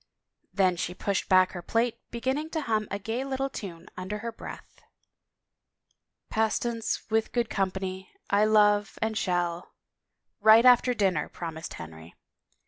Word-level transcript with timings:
Then 0.51 0.77
she 0.77 0.95
pushed 0.95 1.29
back 1.29 1.51
her 1.51 1.61
plate, 1.61 1.99
beginning 2.09 2.49
to 2.57 2.61
hum 2.61 2.87
a 2.89 2.97
gay 2.97 3.23
little 3.23 3.51
time 3.51 3.87
under 3.95 4.17
her 4.17 4.31
breath. 4.31 4.81
Pastance 6.31 7.03
with 7.11 7.31
good 7.31 7.51
company 7.51 8.11
I 8.27 8.45
love, 8.45 8.97
and 8.99 9.15
shall 9.15 9.73
—"Right 10.41 10.65
after 10.65 10.95
dinner," 10.95 11.29
promised 11.29 11.75
Henry. 11.75 12.15